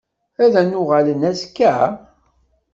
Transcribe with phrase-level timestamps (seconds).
[0.43, 1.75] Ad n-uɣalen azekka?